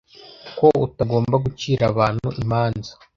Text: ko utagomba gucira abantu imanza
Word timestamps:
ko 0.57 0.67
utagomba 0.87 1.35
gucira 1.45 1.83
abantu 1.91 2.27
imanza 2.41 2.91